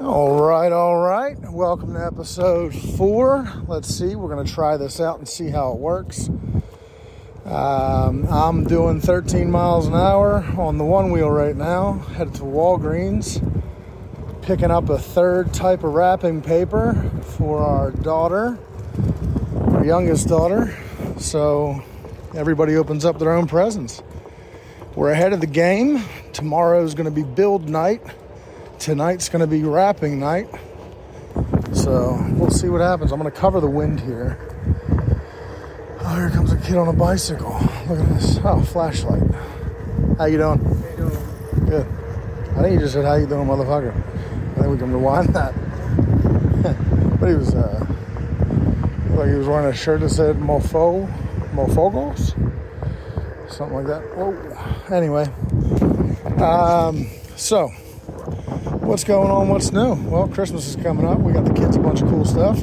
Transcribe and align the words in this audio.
All 0.00 0.40
right, 0.40 0.72
all 0.72 0.96
right. 0.96 1.38
Welcome 1.38 1.94
to 1.94 2.04
episode 2.04 2.74
four. 2.74 3.48
Let's 3.68 3.94
see, 3.94 4.16
we're 4.16 4.28
going 4.28 4.44
to 4.44 4.52
try 4.52 4.76
this 4.76 5.00
out 5.00 5.18
and 5.18 5.28
see 5.28 5.50
how 5.50 5.70
it 5.72 5.78
works. 5.78 6.28
Um, 7.44 8.26
I'm 8.28 8.64
doing 8.64 9.00
13 9.00 9.48
miles 9.48 9.86
an 9.86 9.94
hour 9.94 10.44
on 10.58 10.78
the 10.78 10.84
OneWheel 10.84 11.32
right 11.32 11.54
now, 11.54 11.92
headed 12.16 12.34
to 12.34 12.42
Walgreens, 12.42 13.40
picking 14.42 14.72
up 14.72 14.88
a 14.88 14.98
third 14.98 15.54
type 15.54 15.84
of 15.84 15.94
wrapping 15.94 16.42
paper 16.42 16.94
for 17.38 17.60
our 17.60 17.92
daughter, 17.92 18.58
our 19.68 19.84
youngest 19.84 20.26
daughter. 20.26 20.76
So 21.18 21.80
everybody 22.34 22.74
opens 22.74 23.04
up 23.04 23.20
their 23.20 23.32
own 23.32 23.46
presents. 23.46 24.02
We're 24.96 25.12
ahead 25.12 25.32
of 25.32 25.40
the 25.40 25.46
game. 25.46 26.02
Tomorrow 26.32 26.82
is 26.82 26.94
going 26.94 27.06
to 27.06 27.12
be 27.12 27.22
build 27.22 27.68
night 27.68 28.02
tonight's 28.84 29.30
going 29.30 29.40
to 29.40 29.46
be 29.46 29.64
wrapping 29.64 30.20
night. 30.20 30.46
So 31.72 32.22
we'll 32.32 32.50
see 32.50 32.68
what 32.68 32.82
happens. 32.82 33.12
I'm 33.12 33.18
going 33.18 33.32
to 33.32 33.36
cover 33.36 33.58
the 33.58 33.66
wind 33.66 33.98
here. 33.98 34.38
Oh, 36.00 36.16
here 36.16 36.28
comes 36.28 36.52
a 36.52 36.58
kid 36.58 36.76
on 36.76 36.88
a 36.88 36.92
bicycle. 36.92 37.58
Look 37.88 37.98
at 37.98 38.08
this. 38.10 38.38
Oh, 38.44 38.60
flashlight. 38.60 39.22
How 40.18 40.26
you 40.26 40.36
doing? 40.36 40.58
How 40.58 40.90
you 40.90 40.96
doing? 40.98 41.66
Good. 41.66 41.86
I 42.56 42.62
think 42.62 42.74
you 42.74 42.80
just 42.80 42.92
said 42.92 43.06
how 43.06 43.14
you 43.14 43.26
doing, 43.26 43.48
motherfucker. 43.48 43.96
I 44.52 44.54
think 44.56 44.66
we 44.68 44.76
can 44.76 44.92
rewind 44.92 45.30
that. 45.30 45.54
but 47.20 47.28
he 47.30 47.36
was 47.36 47.54
uh, 47.54 47.86
like 49.16 49.30
he 49.30 49.34
was 49.34 49.48
wearing 49.48 49.66
a 49.66 49.74
shirt 49.74 50.00
that 50.00 50.10
said 50.10 50.36
"mofo," 50.36 51.10
"mofogos," 51.54 52.34
something 53.50 53.76
like 53.76 53.86
that. 53.86 54.02
Whoa. 54.14 54.94
Anyway, 54.94 55.24
um, 56.38 57.06
so 57.34 57.72
what's 58.84 59.04
going 59.04 59.30
on? 59.30 59.48
What's 59.48 59.72
new? 59.72 59.94
Well, 59.94 60.28
Christmas 60.28 60.68
is 60.68 60.76
coming 60.76 61.06
up. 61.06 61.18
We 61.18 61.32
got 61.32 61.44
the 61.46 61.54
kids 61.54 61.76
a 61.76 61.80
bunch 61.80 62.02
of 62.02 62.08
cool 62.08 62.24
stuff. 62.24 62.62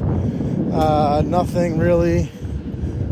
Uh, 0.71 1.21
nothing 1.26 1.79
really 1.79 2.29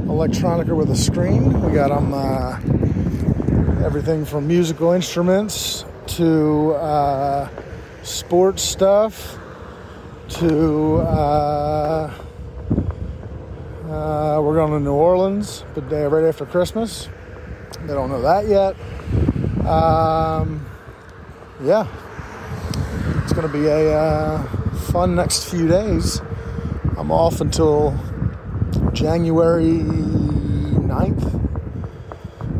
electronic 0.07 0.67
or 0.67 0.75
with 0.75 0.91
a 0.91 0.95
screen. 0.95 1.59
We 1.61 1.73
got 1.73 1.89
them 1.89 2.13
uh, 2.13 3.85
everything 3.85 4.25
from 4.25 4.47
musical 4.47 4.91
instruments 4.91 5.85
to 6.07 6.73
uh, 6.73 7.49
sports 8.03 8.61
stuff 8.61 9.37
to 10.29 10.97
uh, 10.97 12.13
uh, 13.85 14.39
we're 14.41 14.55
going 14.55 14.71
to 14.71 14.79
New 14.79 14.93
Orleans 14.93 15.63
the 15.73 15.81
day 15.81 16.03
right 16.05 16.25
after 16.25 16.45
Christmas. 16.45 17.09
They 17.81 17.93
don't 17.93 18.09
know 18.09 18.21
that 18.21 18.47
yet. 18.47 18.75
Um, 19.65 20.65
yeah, 21.63 21.87
it's 23.29 23.37
going 23.37 23.47
to 23.47 23.53
be 23.59 23.67
a 23.67 23.95
uh, 23.95 24.43
fun 24.91 25.13
next 25.13 25.51
few 25.51 25.67
days. 25.67 26.19
I'm 26.97 27.11
off 27.11 27.41
until 27.41 27.91
January 28.91 29.83
9th. 30.81 31.29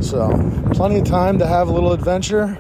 So, 0.04 0.30
plenty 0.76 1.00
of 1.00 1.06
time 1.06 1.40
to 1.40 1.48
have 1.48 1.70
a 1.70 1.72
little 1.72 1.92
adventure. 1.92 2.60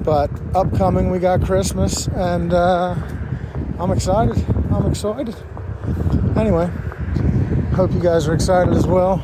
But 0.00 0.30
upcoming, 0.54 1.10
we 1.10 1.18
got 1.18 1.44
Christmas, 1.44 2.06
and 2.06 2.54
uh, 2.54 2.94
I'm 3.78 3.90
excited. 3.90 4.42
I'm 4.72 4.86
excited. 4.86 5.36
Anyway, 6.38 6.70
hope 7.74 7.92
you 7.92 8.00
guys 8.00 8.26
are 8.28 8.34
excited 8.34 8.72
as 8.72 8.86
well. 8.86 9.18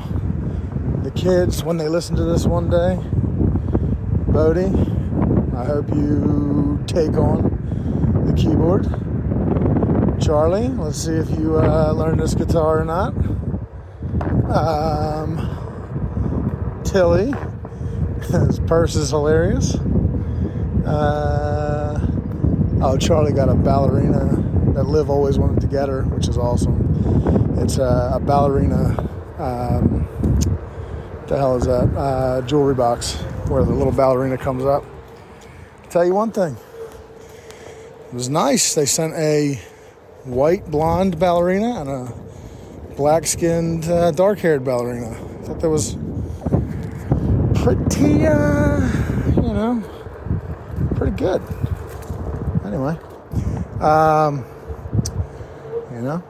The 1.03 1.11
kids, 1.13 1.65
when 1.65 1.79
they 1.79 1.89
listen 1.89 2.15
to 2.17 2.25
this 2.25 2.45
one 2.45 2.69
day, 2.69 2.99
Bodie, 4.31 4.67
I 5.57 5.65
hope 5.65 5.89
you 5.89 6.85
take 6.87 7.17
on 7.17 7.50
the 8.31 8.37
keyboard. 8.37 8.85
Charlie, 10.23 10.69
let's 10.69 10.99
see 10.99 11.15
if 11.15 11.31
you 11.31 11.59
uh, 11.59 11.93
learned 11.93 12.21
this 12.21 12.35
guitar 12.35 12.81
or 12.81 12.85
not. 12.85 13.15
Um, 14.55 15.39
Tilly, 16.85 17.33
his 18.31 18.61
purse 18.61 18.95
is 18.95 19.11
hilarious. 19.11 19.75
Uh, 20.87 22.07
oh, 22.83 22.97
Charlie 22.99 23.33
got 23.33 23.49
a 23.49 23.55
ballerina 23.55 24.27
that 24.75 24.85
Liv 24.85 25.11
always 25.11 25.39
wanted 25.39 25.61
to 25.63 25.67
get 25.67 25.89
her, 25.89 26.03
which 26.05 26.29
is 26.29 26.39
awesome. 26.39 27.57
It's 27.59 27.79
a, 27.79 28.13
a 28.15 28.21
ballerina. 28.21 29.09
Um, 29.39 30.07
the 31.27 31.37
hell 31.37 31.57
is 31.57 31.65
that? 31.65 31.89
Uh, 31.97 32.43
jewelry 32.43 32.75
box 32.75 33.15
where 33.49 33.65
the 33.65 33.73
little 33.73 33.93
ballerina 33.93 34.37
comes 34.37 34.65
up. 34.65 34.85
I'll 35.83 35.91
tell 35.91 36.05
you 36.05 36.15
one 36.15 36.31
thing 36.31 36.57
it 38.11 38.15
was 38.15 38.29
nice. 38.29 38.75
They 38.75 38.87
sent 38.87 39.15
a 39.15 39.55
white 40.25 40.69
blonde 40.69 41.21
ballerina 41.21 41.81
and 41.81 41.89
a 41.89 42.13
black 42.97 43.25
skinned, 43.25 43.85
uh, 43.85 44.11
dark 44.11 44.41
haired 44.41 44.65
ballerina. 44.65 45.11
I 45.11 45.45
thought 45.45 45.61
that 45.61 45.71
was 45.71 45.95
pretty, 47.63 48.27
uh, 48.27 48.81
you 49.37 49.53
know, 49.55 49.85
pretty 50.97 51.17
good. 51.17 51.41
Anyway, 52.65 52.99
um, 53.79 54.45
you 55.93 56.03
know, 56.03 56.25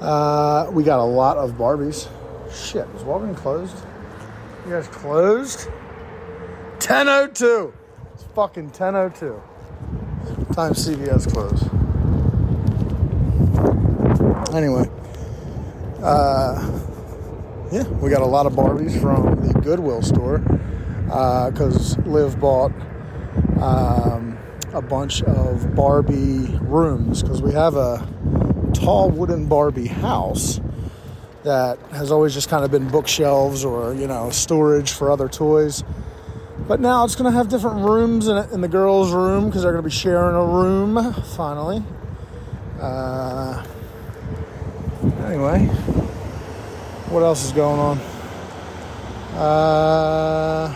uh, 0.00 0.70
we 0.72 0.84
got 0.84 1.00
a 1.00 1.04
lot 1.04 1.36
of 1.36 1.52
Barbies. 1.52 2.08
Shit, 2.50 2.88
was 2.94 3.02
Walgreens 3.02 3.36
closed? 3.36 3.76
You 4.64 4.72
guys 4.72 4.88
closed? 4.88 5.66
1002. 6.80 7.74
It's 8.14 8.22
fucking 8.34 8.68
1002 8.68 9.42
time 10.54 10.72
CVS 10.72 11.30
closed. 11.30 11.64
Anyway, 14.54 14.88
uh, 16.02 16.80
yeah, 17.72 17.86
we 18.00 18.10
got 18.10 18.22
a 18.22 18.26
lot 18.26 18.46
of 18.46 18.52
Barbies 18.52 19.00
from 19.00 19.46
the 19.46 19.52
Goodwill 19.60 20.02
store 20.02 20.38
because 21.06 21.98
uh, 21.98 22.02
Liv 22.02 22.38
bought 22.40 22.72
um, 23.60 24.38
a 24.72 24.82
bunch 24.82 25.22
of 25.22 25.74
Barbie 25.74 26.58
rooms 26.60 27.22
because 27.22 27.42
we 27.42 27.52
have 27.52 27.76
a 27.76 28.06
tall 28.74 29.10
wooden 29.10 29.46
Barbie 29.46 29.86
house 29.86 30.60
that 31.44 31.78
has 31.92 32.10
always 32.10 32.34
just 32.34 32.48
kind 32.48 32.64
of 32.64 32.70
been 32.70 32.88
bookshelves 32.88 33.64
or 33.64 33.94
you 33.94 34.06
know 34.06 34.30
storage 34.30 34.92
for 34.92 35.10
other 35.10 35.28
toys 35.28 35.84
but 36.68 36.80
now 36.80 37.04
it's 37.04 37.14
going 37.14 37.30
to 37.30 37.36
have 37.36 37.48
different 37.48 37.84
rooms 37.84 38.26
in, 38.28 38.36
it, 38.36 38.50
in 38.50 38.60
the 38.60 38.68
girls' 38.68 39.12
room 39.12 39.46
because 39.46 39.62
they're 39.62 39.72
going 39.72 39.82
to 39.82 39.88
be 39.88 39.94
sharing 39.94 40.34
a 40.34 40.44
room 40.44 41.12
finally. 41.36 41.82
Uh, 42.80 43.64
anyway, 45.24 45.66
what 47.08 47.22
else 47.22 47.44
is 47.44 47.52
going 47.52 47.78
on? 47.78 47.98
Uh, 49.36 50.74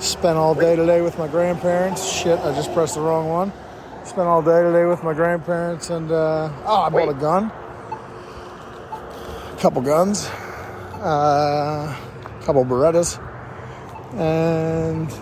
spent 0.00 0.36
all 0.36 0.54
day 0.54 0.76
today 0.76 1.00
with 1.00 1.18
my 1.18 1.26
grandparents. 1.26 2.04
Shit, 2.04 2.38
I 2.40 2.54
just 2.54 2.72
pressed 2.74 2.96
the 2.96 3.00
wrong 3.00 3.28
one. 3.28 3.52
Spent 4.04 4.26
all 4.26 4.42
day 4.42 4.62
today 4.62 4.84
with 4.84 5.02
my 5.02 5.14
grandparents, 5.14 5.90
and 5.90 6.10
uh, 6.10 6.50
oh, 6.64 6.82
I 6.82 6.88
bought 6.88 7.08
a 7.08 7.14
gun, 7.14 7.52
a 9.52 9.58
couple 9.60 9.82
guns, 9.82 10.26
uh, 11.00 11.94
a 11.94 12.44
couple 12.44 12.64
Berettas 12.64 13.18
and 14.18 15.12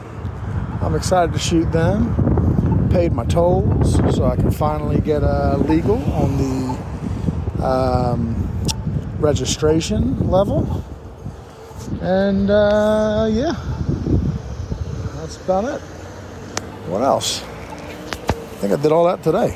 I'm 0.80 0.94
excited 0.94 1.32
to 1.32 1.38
shoot 1.38 1.70
them. 1.70 2.88
Paid 2.90 3.12
my 3.12 3.24
tolls 3.26 3.94
so 4.16 4.24
I 4.24 4.36
can 4.36 4.50
finally 4.50 5.00
get 5.00 5.22
uh, 5.22 5.58
legal 5.58 6.02
on 6.14 6.36
the 6.38 7.64
um, 7.64 8.64
registration 9.18 10.30
level. 10.30 10.84
And 12.00 12.50
uh, 12.50 13.28
yeah, 13.30 13.54
that's 15.16 15.36
about 15.44 15.64
it. 15.64 15.80
What 16.88 17.02
else? 17.02 17.42
I 17.42 18.58
think 18.60 18.72
I 18.72 18.76
did 18.76 18.92
all 18.92 19.04
that 19.04 19.22
today. 19.22 19.52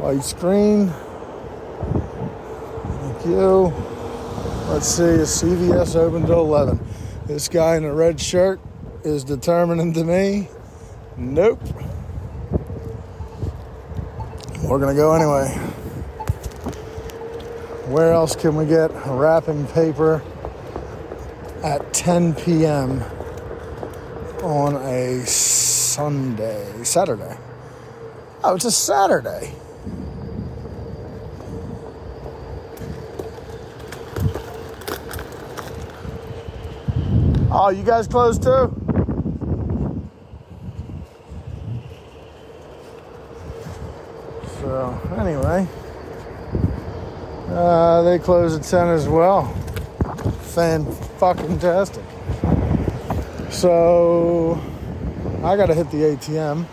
White 0.00 0.24
screen. 0.24 0.92
Thank 3.00 3.26
you. 3.26 3.72
Let's 4.68 4.88
see, 4.88 5.04
is 5.04 5.30
CVS 5.42 5.94
open 5.94 6.26
till 6.26 6.40
11? 6.40 6.80
This 7.26 7.48
guy 7.48 7.74
in 7.74 7.84
a 7.84 7.92
red 7.92 8.20
shirt 8.20 8.60
is 9.02 9.24
determining 9.24 9.92
to 9.94 10.04
me, 10.04 10.48
nope. 11.16 11.60
We're 14.62 14.78
gonna 14.78 14.94
go 14.94 15.12
anyway. 15.12 15.48
Where 17.88 18.12
else 18.12 18.36
can 18.36 18.54
we 18.54 18.64
get 18.64 18.92
wrapping 19.06 19.66
paper 19.66 20.22
at 21.64 21.92
10 21.92 22.36
p.m. 22.36 23.02
on 24.44 24.76
a 24.76 25.26
Sunday, 25.26 26.84
Saturday? 26.84 27.36
Oh, 28.44 28.54
it's 28.54 28.66
a 28.66 28.70
Saturday. 28.70 29.52
Oh, 37.58 37.70
you 37.70 37.82
guys 37.82 38.06
closed 38.06 38.42
too? 38.42 38.70
So, 44.60 45.16
anyway, 45.16 45.66
uh, 47.48 48.02
they 48.02 48.18
close 48.18 48.54
at 48.54 48.62
10 48.62 48.88
as 48.88 49.08
well. 49.08 49.46
Fan 50.42 50.84
fucking 51.18 51.58
tastic. 51.58 52.04
So, 53.48 54.60
I 55.42 55.56
got 55.56 55.68
to 55.68 55.74
hit 55.74 55.90
the 55.90 56.02
ATM 56.02 56.66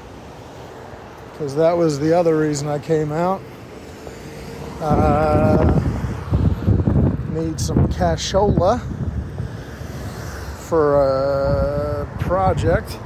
because 1.31 1.55
that 1.55 1.77
was 1.77 1.97
the 1.97 2.13
other 2.13 2.37
reason 2.37 2.67
I 2.67 2.79
came 2.79 3.13
out. 3.13 3.41
Uh, 4.81 5.79
need 7.31 7.57
some 7.61 7.87
cashola 7.87 8.92
for 10.73 10.95
a 10.95 12.17
project. 12.17 12.97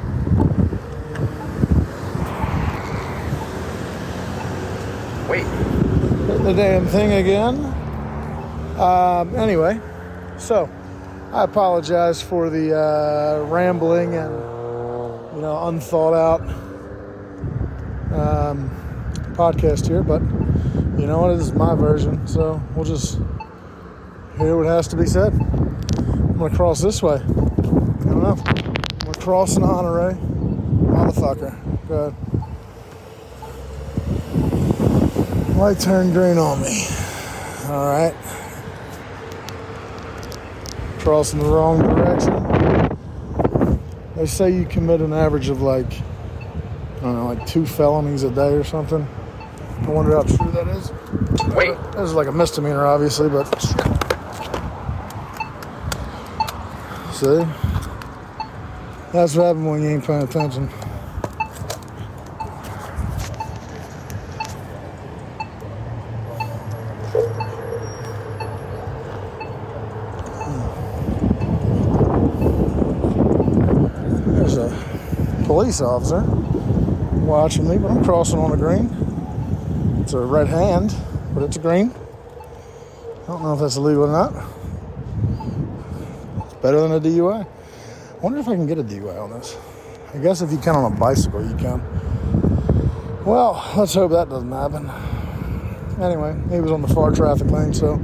Wait. 5.28 5.44
Hit 6.28 6.44
the 6.44 6.54
damn 6.56 6.86
thing 6.86 7.12
again. 7.12 7.56
Um, 8.80 9.36
anyway, 9.36 9.82
so 10.38 10.70
I 11.34 11.44
apologize 11.44 12.22
for 12.22 12.50
the 12.50 12.74
uh, 12.74 13.44
rambling 13.50 14.16
and 14.16 14.32
you 15.36 15.42
know 15.42 15.68
unthought 15.68 16.14
out 16.14 16.40
um, 18.14 18.72
podcast 19.34 19.90
here, 19.90 20.04
but 20.04 20.22
you 20.98 21.06
know 21.06 21.20
what? 21.20 21.36
This 21.36 21.48
is 21.48 21.52
my 21.52 21.76
version, 21.76 22.26
so 22.26 22.64
we'll 22.76 22.86
just 22.86 23.18
hear 24.38 24.56
what 24.56 24.68
has 24.68 24.88
to 24.88 24.96
be 24.96 25.06
said. 25.06 25.34
I'm 25.98 26.38
gonna 26.38 26.56
cross 26.56 26.80
this 26.82 27.04
way. 27.04 27.22
I 29.28 29.32
don't 29.32 29.36
know. 29.36 29.44
I'm 29.44 29.50
gonna 29.50 29.52
cross 29.52 29.58
an 29.58 29.64
Honore. 29.64 30.18
Motherfucker. 30.88 31.54
Good. 31.88 32.14
Light 35.58 35.80
turned 35.80 36.14
green 36.14 36.38
on 36.38 36.62
me. 36.62 36.88
All 37.66 37.88
right. 37.88 38.16
Crossing 41.00 41.40
the 41.40 41.46
wrong 41.46 41.80
direction. 41.80 42.34
They 44.16 44.28
say 44.28 44.50
you 44.52 44.66
commit 44.66 45.02
an 45.02 45.12
average 45.12 45.50
of 45.50 45.62
like, 45.62 45.92
I 45.92 47.02
don't 47.02 47.16
know, 47.16 47.26
like 47.26 47.46
two 47.46 47.66
felonies 47.66 48.24
a 48.24 48.32
day 48.32 48.54
or 48.54 48.64
something. 48.64 49.06
I 49.82 49.90
wonder 49.90 50.16
how 50.16 50.24
true 50.24 50.52
that 50.52 50.70
is. 50.70 50.92
Wait. 51.54 51.76
This 51.92 52.02
is 52.02 52.14
like 52.14 52.28
a 52.28 52.32
misdemeanor, 52.32 52.86
obviously, 52.86 53.28
but 53.30 53.46
see, 57.12 57.46
that's 59.12 59.36
what 59.36 59.46
happens 59.46 59.66
when 59.66 59.82
you 59.82 59.90
ain't 59.90 60.06
paying 60.06 60.24
attention. 60.24 60.70
There's 74.34 74.58
a 74.58 74.70
police 75.46 75.82
officer 75.82 76.22
watching 77.26 77.68
me, 77.68 77.78
but 77.78 77.92
I'm 77.92 78.04
crossing 78.04 78.40
on 78.40 78.52
a 78.52 78.58
green. 78.58 78.90
It's 80.02 80.14
a 80.14 80.20
red 80.20 80.48
hand, 80.48 80.96
but 81.34 81.44
it's 81.44 81.58
a 81.58 81.60
green. 81.60 81.94
I 83.24 83.28
don't 83.28 83.44
know 83.44 83.54
if 83.54 83.60
that's 83.60 83.78
illegal 83.78 84.04
or 84.04 84.12
not. 84.12 84.34
It's 86.46 86.54
better 86.56 86.82
than 86.82 86.92
a 86.92 87.00
DUI. 87.00 87.46
I 88.18 88.20
wonder 88.22 88.40
if 88.40 88.48
I 88.48 88.56
can 88.56 88.66
get 88.66 88.80
a 88.80 88.84
DUI 88.84 89.22
on 89.22 89.30
this. 89.30 89.56
I 90.12 90.18
guess 90.18 90.42
if 90.42 90.52
you 90.52 90.58
can 90.58 90.76
on 90.76 90.92
a 90.92 90.96
bicycle, 90.96 91.48
you 91.48 91.56
can. 91.56 91.80
Well, 93.24 93.64
let's 93.78 93.94
hope 93.94 94.10
that 94.10 94.28
doesn't 94.28 94.52
happen. 94.52 94.90
Anyway, 96.02 96.36
he 96.50 96.60
was 96.60 96.72
on 96.72 96.82
the 96.82 96.88
far 96.88 97.12
traffic 97.12 97.52
lane, 97.52 97.76
so 97.76 98.02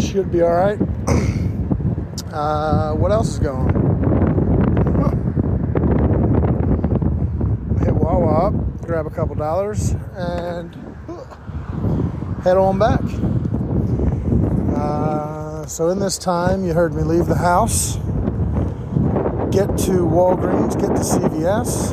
should 0.00 0.32
be 0.32 0.42
all 0.42 0.50
right. 0.50 0.80
uh, 2.32 2.92
what 2.94 3.12
else 3.12 3.28
is 3.28 3.38
going 3.38 3.70
on? 3.70 3.70
Huh. 7.78 7.84
Hit 7.84 7.94
Wawa 7.94 8.48
up, 8.48 8.54
grab 8.84 9.06
a 9.06 9.10
couple 9.10 9.36
dollars, 9.36 9.94
and 10.16 10.74
head 12.42 12.56
on 12.56 12.80
back. 12.80 13.00
Uh, 14.76 15.66
so 15.66 15.90
in 15.90 16.00
this 16.00 16.18
time, 16.18 16.64
you 16.64 16.72
heard 16.72 16.94
me 16.94 17.04
leave 17.04 17.26
the 17.26 17.36
house, 17.36 17.96
get 19.50 19.76
to 19.76 20.06
Walgreens, 20.06 20.80
get 20.80 20.94
to 20.94 21.02
CVS. 21.02 21.92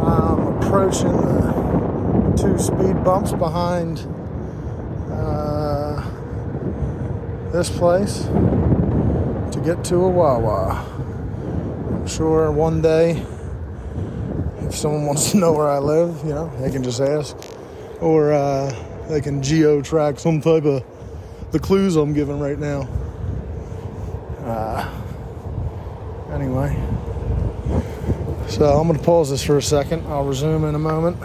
I'm 0.00 0.56
approaching 0.56 1.10
the 1.12 2.36
two 2.40 2.56
speed 2.56 3.02
bumps 3.02 3.32
behind 3.32 4.06
uh, 5.10 6.08
this 7.50 7.68
place 7.68 8.22
to 8.22 9.60
get 9.64 9.82
to 9.86 9.96
a 9.96 10.08
Wawa. 10.08 10.86
I'm 11.90 12.06
sure 12.06 12.52
one 12.52 12.80
day, 12.80 13.24
if 14.60 14.76
someone 14.76 15.06
wants 15.06 15.32
to 15.32 15.38
know 15.38 15.52
where 15.52 15.68
I 15.68 15.78
live, 15.78 16.22
you 16.24 16.30
know, 16.30 16.48
they 16.60 16.70
can 16.70 16.84
just 16.84 17.00
ask, 17.00 17.36
or 18.00 18.32
uh, 18.32 18.72
they 19.08 19.20
can 19.20 19.42
geo 19.42 19.82
track 19.82 20.20
some 20.20 20.40
type 20.40 20.64
of 20.64 20.84
the 21.50 21.58
clues 21.58 21.96
I'm 21.96 22.12
giving 22.12 22.38
right 22.38 22.58
now. 22.58 22.88
Uh, 24.44 24.99
anyway, 26.40 26.74
so 28.48 28.64
I'm 28.64 28.86
going 28.86 28.98
to 28.98 29.04
pause 29.04 29.28
this 29.28 29.44
for 29.44 29.58
a 29.58 29.62
second. 29.62 30.06
I'll 30.06 30.24
resume 30.24 30.64
in 30.64 30.74
a 30.74 30.78
moment, 30.78 31.18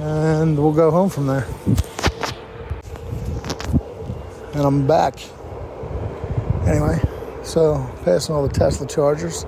and 0.00 0.58
we'll 0.58 0.72
go 0.72 0.90
home 0.90 1.08
from 1.08 1.28
there. 1.28 1.46
And 4.54 4.62
I'm 4.62 4.86
back. 4.86 5.14
Anyway, 6.66 7.00
so 7.44 7.88
passing 8.04 8.34
all 8.34 8.46
the 8.46 8.52
Tesla 8.52 8.88
chargers. 8.88 9.44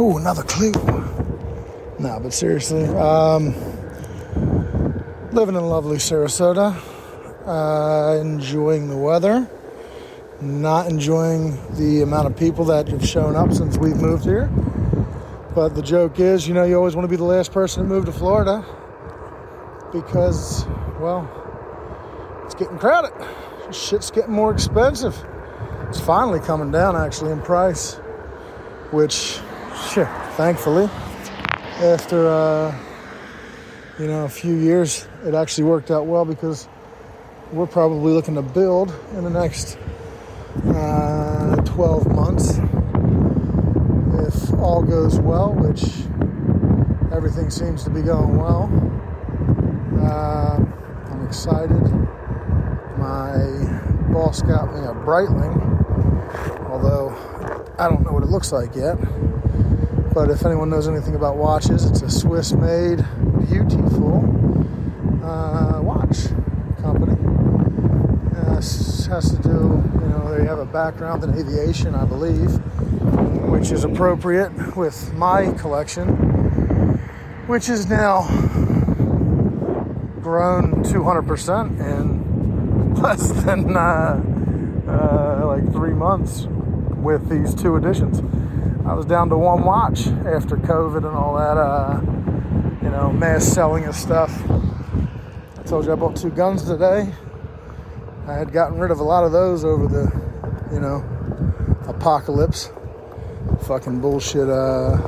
Ooh, 0.00 0.16
another 0.16 0.42
clue. 0.42 0.72
No, 1.98 2.18
but 2.22 2.32
seriously, 2.32 2.84
um, 2.86 3.54
living 5.32 5.56
in 5.56 5.68
lovely 5.68 5.98
Sarasota, 5.98 6.74
uh, 7.46 8.18
enjoying 8.18 8.88
the 8.88 8.96
weather, 8.96 9.48
not 10.40 10.88
enjoying 10.88 11.58
the 11.76 12.02
amount 12.02 12.26
of 12.26 12.36
people 12.36 12.64
that 12.66 12.88
have 12.88 13.06
shown 13.06 13.36
up 13.36 13.52
since 13.52 13.76
we've 13.76 13.96
moved 13.96 14.24
here. 14.24 14.46
But 15.54 15.74
the 15.74 15.82
joke 15.82 16.20
is, 16.20 16.46
you 16.46 16.54
know, 16.54 16.64
you 16.64 16.76
always 16.76 16.94
want 16.94 17.04
to 17.04 17.08
be 17.08 17.16
the 17.16 17.24
last 17.24 17.52
person 17.52 17.82
to 17.82 17.88
move 17.88 18.04
to 18.04 18.12
Florida 18.12 18.64
because, 19.92 20.66
well, 21.00 21.30
it's 22.44 22.54
getting 22.54 22.78
crowded. 22.78 23.12
Shit's 23.72 24.10
getting 24.10 24.32
more 24.32 24.52
expensive. 24.52 25.16
It's 25.88 26.00
finally 26.00 26.40
coming 26.40 26.70
down 26.70 26.96
actually 26.96 27.32
in 27.32 27.40
price, 27.40 27.94
which, 28.90 29.40
shit, 29.90 30.08
thankfully, 30.36 30.90
after 31.80 32.28
uh, 32.28 32.78
you 33.98 34.06
know 34.06 34.24
a 34.24 34.28
few 34.28 34.54
years, 34.54 35.08
it 35.24 35.34
actually 35.34 35.64
worked 35.64 35.90
out 35.90 36.06
well 36.06 36.24
because 36.24 36.68
we're 37.52 37.66
probably 37.66 38.12
looking 38.12 38.34
to 38.34 38.42
build 38.42 38.94
in 39.14 39.24
the 39.24 39.30
next 39.30 39.78
uh, 40.74 41.56
12 41.56 42.06
months 42.08 42.58
if 44.26 44.52
all 44.54 44.82
goes 44.82 45.18
well, 45.20 45.52
which 45.52 45.82
everything 47.14 47.50
seems 47.50 47.84
to 47.84 47.90
be 47.90 48.02
going 48.02 48.36
well. 48.36 48.70
Uh, 50.00 50.56
I'm 51.10 51.26
excited. 51.26 51.80
My 52.98 53.36
boss 54.12 54.42
got 54.42 54.74
me 54.74 54.80
a 54.80 54.92
Breitling, 54.92 55.60
although 56.70 57.10
I 57.78 57.88
don't 57.88 58.04
know 58.04 58.12
what 58.12 58.22
it 58.22 58.30
looks 58.30 58.52
like 58.52 58.74
yet. 58.74 58.96
But 60.12 60.30
if 60.30 60.46
anyone 60.46 60.70
knows 60.70 60.88
anything 60.88 61.14
about 61.14 61.36
watches, 61.36 61.84
it's 61.84 62.02
a 62.02 62.10
Swiss 62.10 62.52
made, 62.52 63.04
beautiful 63.48 64.24
uh, 65.22 65.80
watch 65.82 66.28
company. 66.80 67.16
Uh, 68.34 68.60
has 69.06 69.30
to 69.30 69.42
do, 69.42 69.50
you 69.50 70.08
know, 70.08 70.34
they 70.36 70.44
have 70.44 70.58
a 70.58 70.64
background 70.64 71.22
in 71.22 71.30
aviation, 71.38 71.94
I 71.94 72.04
believe, 72.04 72.50
which 73.48 73.70
is 73.70 73.84
appropriate 73.84 74.76
with 74.76 75.12
my 75.14 75.52
collection, 75.52 76.08
which 77.46 77.68
is 77.68 77.88
now 77.88 78.22
grown 80.20 80.82
200% 80.82 81.80
in 81.80 82.94
less 83.02 83.30
than 83.44 83.76
uh, 83.76 84.22
uh, 84.88 85.46
like 85.46 85.72
three 85.72 85.94
months 85.94 86.46
with 86.96 87.28
these 87.28 87.54
two 87.54 87.76
additions. 87.76 88.20
I 88.86 88.94
was 88.94 89.06
down 89.06 89.28
to 89.28 89.36
one 89.36 89.64
watch 89.64 90.06
after 90.06 90.56
COVID 90.56 90.98
and 90.98 91.16
all 91.16 91.36
that, 91.36 91.56
uh, 91.56 92.00
you 92.82 92.90
know, 92.90 93.12
mass 93.12 93.44
selling 93.44 93.84
of 93.84 93.94
stuff. 93.94 94.32
I 95.58 95.62
told 95.64 95.84
you 95.86 95.92
I 95.92 95.96
bought 95.96 96.16
two 96.16 96.30
guns 96.30 96.64
today. 96.64 97.12
I 98.28 98.34
had 98.34 98.52
gotten 98.52 98.78
rid 98.78 98.90
of 98.90 98.98
a 98.98 99.04
lot 99.04 99.22
of 99.22 99.30
those 99.30 99.64
over 99.64 99.86
the, 99.86 100.10
you 100.72 100.80
know, 100.80 101.04
apocalypse, 101.86 102.70
fucking 103.66 104.00
bullshit, 104.00 104.48
uh, 104.48 104.98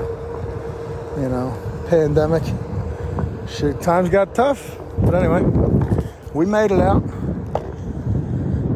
you 1.16 1.28
know, 1.28 1.84
pandemic. 1.88 2.44
shit, 3.48 3.80
times 3.80 4.08
got 4.08 4.36
tough. 4.36 4.78
But 4.98 5.16
anyway, 5.16 5.42
we 6.32 6.46
made 6.46 6.70
it 6.70 6.78
out. 6.78 7.02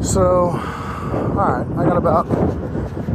So, 0.03 0.49
all 0.49 1.35
right, 1.35 1.65
I 1.77 1.85
got 1.85 1.95
about, 1.95 2.29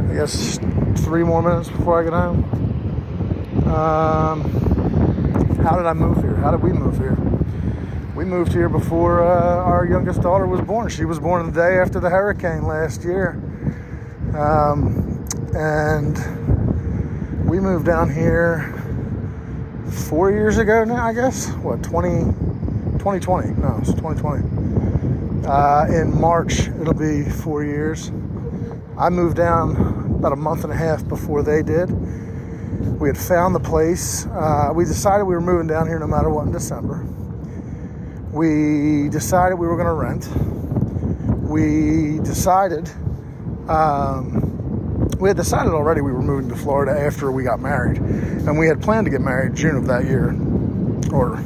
I 0.09 0.15
guess, 0.15 0.57
three 1.03 1.23
more 1.23 1.43
minutes 1.43 1.69
before 1.69 2.01
I 2.01 2.03
get 2.05 2.13
home. 2.13 2.43
Um, 3.67 4.41
how 5.63 5.77
did 5.77 5.85
I 5.85 5.93
move 5.93 6.23
here? 6.23 6.35
How 6.37 6.49
did 6.49 6.63
we 6.63 6.73
move 6.73 6.97
here? 6.97 7.15
We 8.19 8.25
moved 8.25 8.51
here 8.51 8.67
before 8.67 9.23
uh, 9.23 9.63
our 9.63 9.85
youngest 9.85 10.21
daughter 10.21 10.45
was 10.45 10.59
born. 10.59 10.89
She 10.89 11.05
was 11.05 11.21
born 11.21 11.45
the 11.45 11.53
day 11.53 11.79
after 11.79 12.01
the 12.01 12.09
hurricane 12.09 12.63
last 12.63 13.05
year. 13.05 13.41
Um, 14.37 15.25
and 15.55 16.17
we 17.49 17.61
moved 17.61 17.85
down 17.85 18.13
here 18.13 18.73
four 20.09 20.31
years 20.31 20.57
ago 20.57 20.83
now, 20.83 21.05
I 21.05 21.13
guess. 21.13 21.49
What, 21.63 21.81
20, 21.81 22.25
2020? 22.99 23.51
No, 23.51 23.77
it's 23.79 23.93
2020. 23.93 25.47
Uh, 25.47 25.85
in 25.85 26.19
March, 26.19 26.67
it'll 26.67 26.93
be 26.93 27.23
four 27.23 27.63
years. 27.63 28.11
I 28.97 29.07
moved 29.07 29.37
down 29.37 29.77
about 30.17 30.33
a 30.33 30.35
month 30.35 30.65
and 30.65 30.73
a 30.73 30.75
half 30.75 31.07
before 31.07 31.41
they 31.41 31.63
did. 31.63 31.89
We 32.99 33.07
had 33.07 33.17
found 33.17 33.55
the 33.55 33.61
place. 33.61 34.25
Uh, 34.25 34.73
we 34.75 34.83
decided 34.83 35.23
we 35.23 35.35
were 35.35 35.39
moving 35.39 35.67
down 35.67 35.87
here 35.87 35.99
no 35.99 36.07
matter 36.07 36.29
what 36.29 36.47
in 36.47 36.51
December. 36.51 37.08
We 38.39 39.09
decided 39.09 39.55
we 39.55 39.67
were 39.67 39.75
going 39.75 39.85
to 39.85 39.93
rent. 39.93 40.29
We 41.41 42.19
decided, 42.23 42.89
um, 43.67 45.09
we 45.19 45.27
had 45.27 45.35
decided 45.35 45.73
already 45.73 45.99
we 45.99 46.13
were 46.13 46.21
moving 46.21 46.47
to 46.47 46.55
Florida 46.55 46.97
after 46.97 47.33
we 47.33 47.43
got 47.43 47.59
married. 47.59 47.97
And 47.97 48.57
we 48.57 48.65
had 48.65 48.81
planned 48.81 49.07
to 49.07 49.11
get 49.11 49.19
married 49.19 49.55
June 49.55 49.75
of 49.75 49.87
that 49.87 50.05
year. 50.05 50.29
Or, 51.11 51.43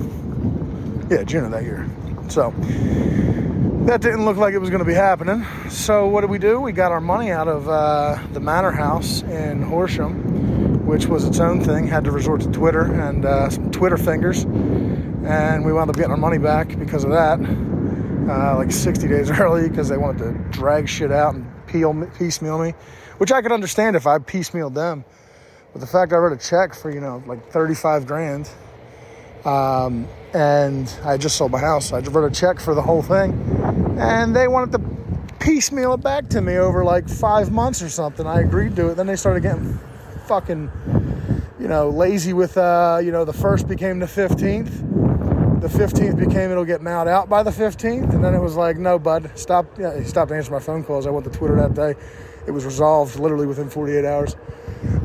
yeah, 1.10 1.24
June 1.24 1.46
of 1.46 1.50
that 1.50 1.64
year. 1.64 1.90
So, 2.30 2.52
that 3.88 4.02
didn't 4.02 4.26
look 4.26 4.38
like 4.38 4.54
it 4.54 4.60
was 4.60 4.70
going 4.70 4.78
to 4.78 4.86
be 4.86 4.94
happening. 4.94 5.48
So, 5.72 6.06
what 6.08 6.22
did 6.22 6.30
we 6.30 6.38
do? 6.38 6.62
We 6.62 6.74
got 6.74 6.92
our 6.92 7.02
money 7.02 7.32
out 7.32 7.48
of 7.48 7.68
uh, 7.68 8.20
the 8.34 8.40
manor 8.40 8.72
house 8.72 9.24
in 9.24 9.64
Horsham, 9.64 10.86
which 10.86 11.08
was 11.08 11.26
its 11.26 11.40
own 11.40 11.64
thing, 11.64 11.88
had 11.88 12.04
to 12.04 12.12
resort 12.12 12.42
to 12.42 12.52
Twitter 12.52 12.84
and 12.84 13.26
uh, 13.26 13.50
some 13.50 13.72
Twitter 13.72 13.98
fingers 13.98 14.46
and 15.26 15.64
we 15.64 15.72
wound 15.72 15.90
up 15.90 15.96
getting 15.96 16.12
our 16.12 16.18
money 16.18 16.38
back 16.38 16.78
because 16.78 17.04
of 17.04 17.12
that, 17.12 17.40
uh, 18.30 18.58
like 18.58 18.72
60 18.72 19.08
days 19.08 19.30
early, 19.40 19.70
because 19.70 19.90
they 19.90 19.98
wanted 19.98 20.20
to 20.20 20.58
drag 20.58 20.88
shit 20.90 21.12
out 21.12 21.36
and 21.36 21.50
peel, 21.68 21.94
piecemeal 22.18 22.60
me, 22.60 22.74
which 23.18 23.32
I 23.32 23.42
could 23.42 23.52
understand 23.52 23.96
if 23.96 24.06
I 24.06 24.18
piecemealed 24.18 24.74
them. 24.74 25.06
But 25.72 25.80
the 25.80 25.88
fact 25.88 26.14
I 26.14 26.18
wrote 26.18 26.34
a 26.34 26.50
check 26.50 26.74
for, 26.74 26.92
you 26.92 27.00
know, 27.00 27.24
like 27.26 27.50
35 27.52 28.06
grand, 28.06 28.50
um, 29.46 30.08
and 30.34 30.94
I 31.04 31.18
just 31.18 31.36
sold 31.36 31.52
my 31.52 31.60
house, 31.60 31.92
I 31.94 32.02
just 32.02 32.14
wrote 32.14 32.32
a 32.32 32.36
check 32.36 32.60
for 32.60 32.76
the 32.76 32.82
whole 32.82 33.02
thing, 33.02 33.32
and 34.00 34.36
they 34.36 34.48
wanted 34.48 34.72
to 34.74 34.94
piecemeal 35.40 35.94
it 35.94 36.02
back 36.02 36.30
to 36.30 36.42
me 36.42 36.58
over 36.58 36.86
like 36.86 37.10
five 37.10 37.52
months 37.52 37.82
or 37.82 37.90
something. 37.90 38.26
I 38.26 38.42
agreed 38.42 38.76
to 38.78 38.90
it. 38.90 38.96
Then 38.96 39.08
they 39.08 39.18
started 39.18 39.44
getting 39.44 39.78
fucking, 40.26 40.72
you 41.60 41.68
know, 41.68 41.90
lazy 41.90 42.32
with, 42.32 42.58
uh, 42.58 43.02
you 43.04 43.12
know, 43.12 43.26
the 43.26 43.34
first 43.34 43.68
became 43.68 44.00
the 44.00 44.06
15th 44.06 44.93
the 45.64 45.70
15th 45.70 46.20
became 46.20 46.52
it'll 46.52 46.66
get 46.66 46.82
mailed 46.82 47.08
out 47.08 47.30
by 47.30 47.42
the 47.42 47.50
15th 47.50 48.14
and 48.14 48.22
then 48.22 48.36
it 48.36 48.40
was 48.40 48.58
like 48.58 48.76
no 48.76 49.00
bud 49.00 49.32
stop. 49.36 49.66
Yeah 49.80 49.98
he 49.98 50.04
stopped 50.04 50.30
answering 50.30 50.60
my 50.60 50.60
phone 50.60 50.84
calls. 50.84 51.08
I 51.08 51.10
went 51.10 51.24
to 51.24 51.32
twitter 51.32 51.56
that 51.56 51.74
day. 51.74 51.96
It 52.46 52.52
was 52.52 52.66
resolved 52.66 53.18
literally 53.18 53.48
within 53.48 53.70
48 53.70 54.04
hours. 54.04 54.36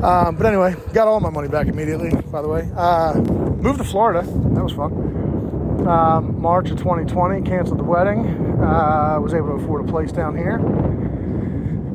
Um, 0.03 0.35
but 0.35 0.45
anyway 0.45 0.75
got 0.91 1.07
all 1.07 1.21
my 1.21 1.29
money 1.29 1.47
back 1.47 1.67
immediately 1.67 2.11
by 2.29 2.41
the 2.41 2.49
way. 2.49 2.69
Uh, 2.75 3.13
moved 3.15 3.77
to 3.77 3.85
florida. 3.85 4.27
That 4.27 4.61
was 4.61 4.73
fun. 4.73 5.87
Um, 5.87 6.41
march 6.41 6.69
of 6.71 6.77
2020 6.77 7.41
canceled 7.43 7.79
the 7.79 7.85
wedding. 7.85 8.27
Uh, 8.61 9.17
was 9.21 9.33
able 9.33 9.57
to 9.57 9.63
afford 9.63 9.87
a 9.87 9.89
place 9.89 10.11
down 10.11 10.35
here. 10.35 10.57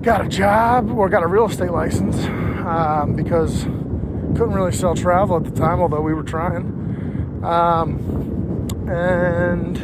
Got 0.00 0.24
a 0.24 0.28
job 0.28 0.90
or 0.90 1.10
got 1.10 1.22
a 1.22 1.26
real 1.26 1.44
estate 1.44 1.70
license 1.70 2.16
um, 2.64 3.14
because 3.14 3.64
couldn't 4.38 4.54
really 4.54 4.72
sell 4.72 4.94
travel 4.94 5.36
at 5.36 5.44
the 5.44 5.50
time 5.50 5.80
although 5.80 6.00
we 6.00 6.14
were 6.14 6.22
trying. 6.22 6.80
Um, 7.44 8.23
and 8.88 9.76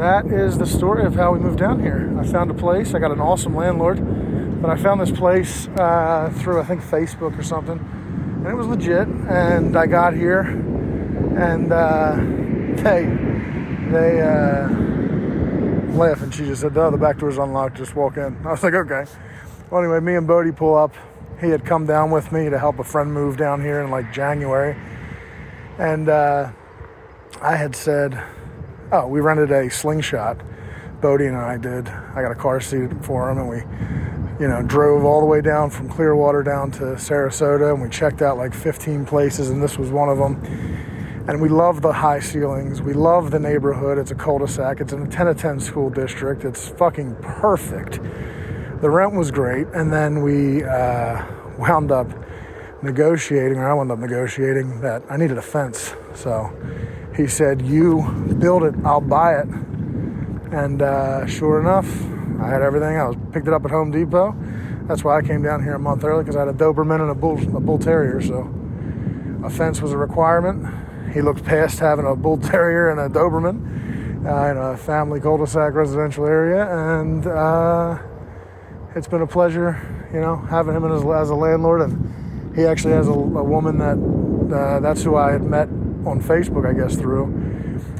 that 0.00 0.26
is 0.26 0.58
the 0.58 0.66
story 0.66 1.04
of 1.04 1.14
how 1.14 1.32
we 1.32 1.38
moved 1.38 1.58
down 1.58 1.80
here. 1.80 2.12
I 2.18 2.26
found 2.26 2.50
a 2.50 2.54
place. 2.54 2.94
I 2.94 2.98
got 2.98 3.10
an 3.10 3.20
awesome 3.20 3.54
landlord, 3.54 4.60
but 4.60 4.70
I 4.70 4.76
found 4.76 5.00
this 5.00 5.10
place 5.10 5.68
uh, 5.78 6.32
through 6.36 6.60
I 6.60 6.64
think 6.64 6.82
Facebook 6.82 7.38
or 7.38 7.42
something, 7.42 7.78
and 7.78 8.46
it 8.46 8.54
was 8.54 8.66
legit. 8.66 9.06
And 9.06 9.76
I 9.76 9.86
got 9.86 10.14
here, 10.14 10.40
and 10.40 11.72
uh, 11.72 12.16
they 12.82 13.04
they 13.90 14.20
uh, 14.20 14.68
laughed, 15.96 16.22
and 16.22 16.34
she 16.34 16.44
just 16.46 16.62
said, 16.62 16.76
"Oh, 16.76 16.90
the 16.90 16.96
back 16.96 17.18
door's 17.18 17.38
unlocked. 17.38 17.76
Just 17.76 17.94
walk 17.94 18.16
in." 18.16 18.36
I 18.44 18.50
was 18.50 18.62
like, 18.62 18.74
"Okay." 18.74 19.04
Well, 19.70 19.82
anyway, 19.82 20.00
me 20.00 20.16
and 20.16 20.26
Bodie 20.26 20.52
pull 20.52 20.74
up. 20.76 20.92
He 21.40 21.50
had 21.50 21.64
come 21.64 21.86
down 21.86 22.10
with 22.10 22.30
me 22.32 22.48
to 22.50 22.58
help 22.58 22.78
a 22.78 22.84
friend 22.84 23.12
move 23.12 23.36
down 23.36 23.60
here 23.60 23.80
in 23.80 23.90
like 23.90 24.12
January, 24.12 24.76
and 25.78 26.08
uh, 26.08 26.50
I 27.40 27.56
had 27.56 27.74
said, 27.74 28.22
oh, 28.92 29.06
we 29.06 29.20
rented 29.20 29.50
a 29.50 29.70
slingshot. 29.70 30.40
Bodie 31.00 31.26
and 31.26 31.36
I 31.36 31.58
did. 31.58 31.88
I 31.88 32.22
got 32.22 32.30
a 32.30 32.34
car 32.34 32.60
seat 32.60 32.90
for 33.02 33.30
him, 33.30 33.38
and 33.38 33.48
we, 33.48 33.58
you 34.40 34.48
know, 34.48 34.62
drove 34.62 35.04
all 35.04 35.20
the 35.20 35.26
way 35.26 35.40
down 35.40 35.68
from 35.70 35.88
Clearwater 35.88 36.42
down 36.42 36.70
to 36.72 36.84
Sarasota, 36.94 37.74
and 37.74 37.82
we 37.82 37.88
checked 37.90 38.22
out 38.22 38.38
like 38.38 38.54
15 38.54 39.04
places, 39.04 39.50
and 39.50 39.62
this 39.62 39.76
was 39.76 39.90
one 39.90 40.08
of 40.08 40.18
them. 40.18 40.36
And 41.26 41.40
we 41.40 41.48
love 41.48 41.82
the 41.82 41.92
high 41.92 42.20
ceilings. 42.20 42.82
We 42.82 42.92
love 42.92 43.30
the 43.30 43.38
neighborhood. 43.38 43.98
It's 43.98 44.10
a 44.10 44.14
cul-de-sac. 44.14 44.80
It's 44.80 44.92
in 44.92 45.02
a 45.02 45.08
10 45.08 45.28
of 45.28 45.38
10 45.38 45.60
school 45.60 45.90
district. 45.90 46.44
It's 46.44 46.68
fucking 46.68 47.16
perfect. 47.22 48.00
The 48.80 48.90
rent 48.90 49.14
was 49.14 49.30
great, 49.30 49.66
and 49.68 49.92
then 49.92 50.22
we 50.22 50.64
uh, 50.64 51.24
wound 51.58 51.90
up 51.90 52.08
negotiating, 52.82 53.58
or 53.58 53.68
I 53.68 53.74
wound 53.74 53.90
up 53.90 53.98
negotiating 53.98 54.80
that 54.82 55.02
I 55.10 55.16
needed 55.16 55.38
a 55.38 55.42
fence. 55.42 55.94
So 56.14 56.52
he 57.16 57.26
said, 57.26 57.62
You 57.62 58.02
build 58.38 58.64
it, 58.64 58.74
I'll 58.84 59.00
buy 59.00 59.38
it. 59.38 59.46
And 60.52 60.82
uh, 60.82 61.26
sure 61.26 61.60
enough, 61.60 61.86
I 62.40 62.48
had 62.48 62.62
everything. 62.62 62.96
I 62.96 63.08
was 63.08 63.16
picked 63.32 63.46
it 63.46 63.52
up 63.52 63.64
at 63.64 63.70
Home 63.70 63.90
Depot. 63.90 64.36
That's 64.86 65.02
why 65.02 65.18
I 65.18 65.22
came 65.22 65.42
down 65.42 65.62
here 65.62 65.74
a 65.74 65.78
month 65.78 66.04
early 66.04 66.22
because 66.22 66.36
I 66.36 66.40
had 66.40 66.48
a 66.48 66.52
Doberman 66.52 67.00
and 67.00 67.10
a 67.10 67.14
bull, 67.14 67.38
a 67.56 67.60
bull 67.60 67.78
terrier. 67.78 68.20
So 68.20 68.52
a 69.44 69.50
fence 69.50 69.80
was 69.80 69.92
a 69.92 69.98
requirement. 69.98 70.66
He 71.12 71.22
looked 71.22 71.44
past 71.44 71.78
having 71.78 72.06
a 72.06 72.16
bull 72.16 72.38
terrier 72.38 72.90
and 72.90 73.00
a 73.00 73.08
Doberman 73.08 74.26
uh, 74.26 74.50
in 74.50 74.56
a 74.56 74.76
family 74.76 75.20
cul-de-sac 75.20 75.74
residential 75.74 76.26
area, 76.26 76.66
and 76.98 77.26
uh, 77.26 77.98
it's 78.94 79.06
been 79.06 79.20
a 79.20 79.26
pleasure, 79.26 80.08
you 80.12 80.20
know, 80.20 80.36
having 80.36 80.74
him 80.74 80.84
as, 80.90 81.04
as 81.04 81.30
a 81.30 81.34
landlord. 81.34 81.82
And 81.82 82.56
he 82.56 82.64
actually 82.64 82.94
has 82.94 83.06
a, 83.06 83.12
a 83.12 83.44
woman 83.44 83.78
that 83.78 84.54
uh, 84.54 84.80
that's 84.80 85.02
who 85.02 85.16
I 85.16 85.32
had 85.32 85.42
met 85.42 85.68
on 86.06 86.20
Facebook, 86.20 86.68
I 86.68 86.72
guess, 86.72 86.96
through 86.96 87.32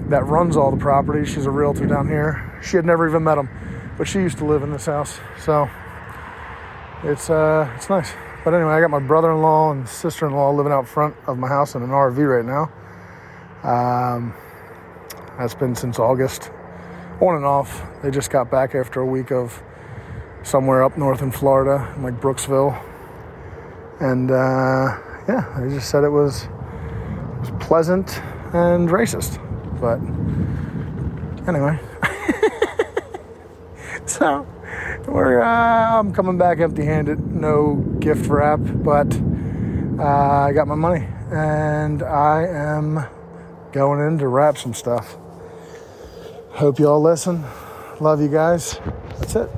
that 0.08 0.24
runs 0.26 0.56
all 0.56 0.70
the 0.70 0.76
properties. 0.76 1.28
She's 1.28 1.46
a 1.46 1.50
realtor 1.50 1.86
down 1.86 2.08
here. 2.08 2.60
She 2.62 2.76
had 2.76 2.84
never 2.84 3.08
even 3.08 3.24
met 3.24 3.38
him, 3.38 3.48
but 3.96 4.06
she 4.06 4.18
used 4.18 4.38
to 4.38 4.44
live 4.44 4.62
in 4.62 4.70
this 4.70 4.86
house. 4.86 5.18
So 5.38 5.68
it's 7.02 7.30
uh, 7.30 7.70
it's 7.76 7.88
nice. 7.88 8.12
But 8.44 8.52
anyway, 8.52 8.72
I 8.72 8.80
got 8.80 8.90
my 8.90 9.00
brother-in-law 9.00 9.72
and 9.72 9.88
sister-in-law 9.88 10.50
living 10.52 10.72
out 10.72 10.86
front 10.86 11.16
of 11.26 11.38
my 11.38 11.48
house 11.48 11.74
in 11.74 11.82
an 11.82 11.88
RV 11.88 12.18
right 12.18 12.44
now. 12.44 12.70
Um, 13.62 14.34
that's 15.38 15.54
been 15.54 15.74
since 15.74 15.98
August, 15.98 16.50
on 17.20 17.36
and 17.36 17.44
off. 17.46 17.82
They 18.02 18.10
just 18.10 18.30
got 18.30 18.50
back 18.50 18.74
after 18.74 19.00
a 19.00 19.06
week 19.06 19.32
of 19.32 19.62
somewhere 20.42 20.84
up 20.84 20.98
north 20.98 21.22
in 21.22 21.30
Florida, 21.30 21.94
like 22.00 22.20
Brooksville, 22.20 22.78
and 24.00 24.30
uh, 24.30 24.98
yeah, 25.26 25.58
they 25.58 25.74
just 25.74 25.88
said 25.88 26.04
it 26.04 26.10
was 26.10 26.46
pleasant 27.60 28.20
and 28.52 28.88
racist. 28.88 29.40
But 29.80 30.00
anyway, 31.48 31.78
so 34.06 34.46
we're 35.06 35.40
uh, 35.42 35.98
I'm 35.98 36.12
coming 36.12 36.38
back 36.38 36.60
empty-handed, 36.60 37.34
no 37.34 37.76
gift 37.98 38.28
wrap, 38.28 38.60
but 38.62 39.14
uh, 39.98 40.02
I 40.02 40.52
got 40.52 40.68
my 40.68 40.74
money 40.74 41.06
and 41.30 42.02
I 42.02 42.46
am 42.46 43.04
going 43.72 44.06
in 44.06 44.18
to 44.18 44.28
wrap 44.28 44.56
some 44.56 44.74
stuff. 44.74 45.16
Hope 46.50 46.78
you 46.78 46.88
all 46.88 47.02
listen. 47.02 47.44
Love 48.00 48.20
you 48.20 48.28
guys. 48.28 48.78
That's 49.18 49.36
it. 49.36 49.50